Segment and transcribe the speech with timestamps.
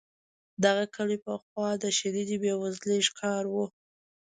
[0.63, 3.55] دغه کلی پخوا د شدیدې بې وزلۍ ښکار و.